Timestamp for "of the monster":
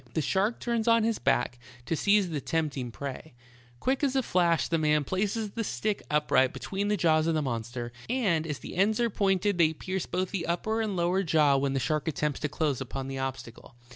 7.27-7.91